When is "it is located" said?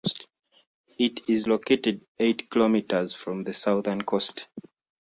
0.97-2.03